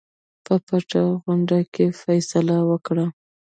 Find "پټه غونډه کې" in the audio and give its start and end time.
0.67-1.85